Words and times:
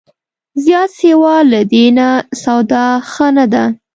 زیات 0.63 0.89
سیوا 0.99 1.35
له 1.51 1.61
دې 1.71 1.85
نه، 1.97 2.07
سودا 2.43 2.85
ښه 3.11 3.27
نه 3.37 3.45
ده 3.53 3.63